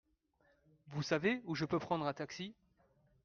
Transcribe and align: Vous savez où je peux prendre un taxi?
Vous 0.87 1.03
savez 1.03 1.43
où 1.45 1.53
je 1.53 1.63
peux 1.65 1.77
prendre 1.77 2.07
un 2.07 2.13
taxi? 2.13 2.55